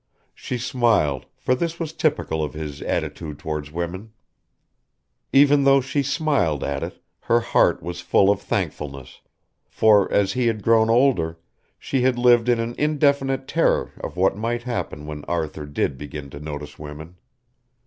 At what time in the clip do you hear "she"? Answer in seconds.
0.33-0.57, 5.79-6.01, 11.77-12.01